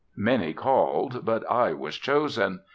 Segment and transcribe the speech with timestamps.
[0.15, 2.61] Many called, but I was chosen.